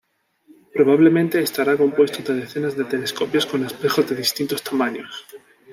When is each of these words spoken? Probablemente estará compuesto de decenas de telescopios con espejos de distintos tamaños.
Probablemente 0.75 1.37
estará 1.47 1.73
compuesto 1.77 2.19
de 2.23 2.33
decenas 2.41 2.75
de 2.75 2.85
telescopios 2.85 3.45
con 3.45 3.63
espejos 3.69 4.07
de 4.09 4.15
distintos 4.15 4.63
tamaños. 4.63 5.11